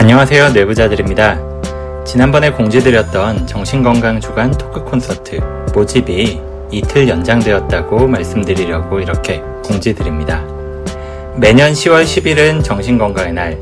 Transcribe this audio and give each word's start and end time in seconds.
안녕하세요 0.00 0.52
내부자들입니다. 0.52 1.38
지난번에 2.06 2.50
공지드렸던 2.50 3.46
정신건강 3.46 4.18
주간 4.18 4.50
토크 4.50 4.82
콘서트 4.82 5.40
모집이 5.74 6.40
이틀 6.70 7.06
연장되었다고 7.06 8.08
말씀드리려고 8.08 8.98
이렇게 8.98 9.42
공지드립니다. 9.62 10.42
매년 11.36 11.72
10월 11.72 12.04
10일은 12.04 12.64
정신건강의 12.64 13.32
날, 13.34 13.58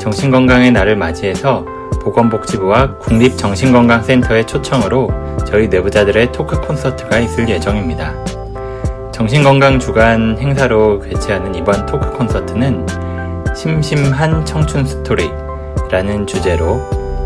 정신건강의 0.00 0.72
날을 0.72 0.96
맞이해서 0.96 1.64
보건복지부와 2.02 2.98
국립정신건강센터의 2.98 4.44
초청으로 4.44 5.08
저희 5.46 5.68
내부자들의 5.68 6.32
토크 6.32 6.60
콘서트가 6.62 7.20
있을 7.20 7.48
예정입니다. 7.48 8.12
정신건강 9.12 9.78
주간 9.78 10.36
행사로 10.36 10.98
개최하는 10.98 11.54
이번 11.54 11.86
토크 11.86 12.10
콘서트는 12.10 12.84
심심한 13.54 14.44
청춘 14.44 14.84
스토리 14.84 15.30
라는 15.90 16.26
주제로 16.26 16.80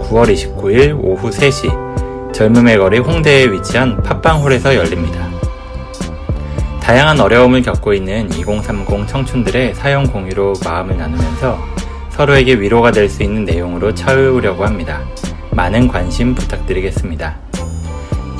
9월 0.05 0.33
29일 0.33 0.99
오후 1.03 1.31
3시 1.31 2.33
젊음의 2.33 2.79
거리 2.79 2.99
홍대에 2.99 3.51
위치한 3.51 4.03
팟빵홀에서 4.03 4.77
열립니다. 4.77 5.29
다양한 6.81 7.21
어려움을 7.21 7.63
겪고 7.63 7.95
있는 7.95 8.31
2030 8.33 9.07
청춘들의 9.07 9.75
사연 9.75 10.07
공유로 10.11 10.55
마음을 10.65 10.97
나누면서 10.97 11.59
서로에게 12.11 12.55
위로가 12.61 12.91
될 12.93 13.09
수 13.09 13.23
있는 13.23 13.45
내용으로 13.45 13.95
채우려고 13.95 14.65
합니다. 14.65 15.01
많은 15.53 15.89
관심 15.89 16.35
부탁드리겠습니다. 16.35 17.37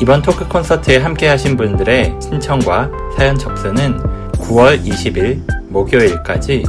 이번 0.01 0.23
토크 0.23 0.47
콘서트에 0.49 0.99
함께 0.99 1.29
하신 1.29 1.57
분들의 1.57 2.17
신청과 2.21 2.91
사연 3.17 3.37
접수는 3.39 3.99
9월 4.33 4.83
20일 4.85 5.43
목요일까지 5.69 6.65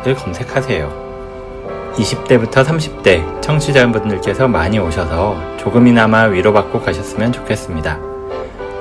앳을 0.03 0.15
검색하세요. 0.15 1.93
20대부터 1.93 2.65
30대 2.65 3.39
청취자분들께서 3.43 4.47
많이 4.47 4.79
오셔서 4.79 5.37
조금이나마 5.57 6.23
위로받고 6.23 6.81
가셨으면 6.81 7.31
좋겠습니다. 7.31 8.12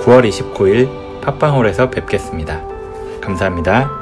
9월 0.02 0.28
29일 0.28 1.20
팟빵홀에서 1.20 1.90
뵙겠습니다. 1.90 2.60
감사합니다. 3.20 4.01